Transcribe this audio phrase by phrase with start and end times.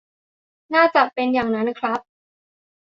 [0.73, 1.99] น่าจะเป็นอย่างนั้นครับ